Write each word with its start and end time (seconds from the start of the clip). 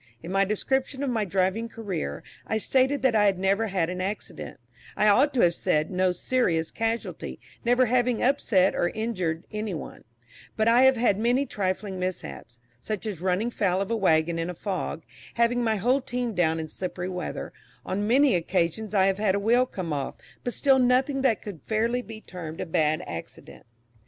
In 0.23 0.31
my 0.31 0.45
description 0.45 1.03
of 1.03 1.11
my 1.11 1.25
driving 1.25 1.69
career, 1.69 2.23
I 2.47 2.57
stated 2.57 3.03
that 3.03 3.15
I 3.15 3.25
had 3.25 3.37
never 3.37 3.67
had 3.67 3.87
an 3.87 4.01
accident; 4.01 4.59
I 4.97 5.07
ought 5.07 5.31
to 5.35 5.41
have 5.41 5.53
said, 5.53 5.91
no 5.91 6.11
serious 6.11 6.71
casualty, 6.71 7.39
never 7.63 7.85
having 7.85 8.23
upset 8.23 8.73
or 8.73 8.89
injured 8.95 9.45
any 9.51 9.75
one; 9.75 10.03
but 10.57 10.67
I 10.67 10.81
have 10.85 10.97
had 10.97 11.19
many 11.19 11.45
trifling 11.45 11.99
mishaps, 11.99 12.57
such 12.79 13.05
as 13.05 13.21
running 13.21 13.51
foul 13.51 13.79
of 13.79 13.91
a 13.91 13.95
waggon 13.95 14.39
in 14.39 14.49
a 14.49 14.55
fog, 14.55 15.03
having 15.35 15.63
my 15.63 15.75
whole 15.75 16.01
team 16.01 16.33
down 16.33 16.59
in 16.59 16.67
slippery 16.67 17.07
weather; 17.07 17.53
on 17.85 18.07
many 18.07 18.33
occasions 18.33 18.95
I 18.95 19.05
have 19.05 19.19
had 19.19 19.35
a 19.35 19.39
wheel 19.39 19.67
come 19.67 19.93
off, 19.93 20.15
but 20.43 20.55
still 20.55 20.79
nothing 20.79 21.21
that 21.21 21.43
could 21.43 21.61
fairly 21.61 22.01
be 22.01 22.21
termed 22.21 22.59
a 22.59 22.65
bad 22.65 23.03
accident. 23.05 23.67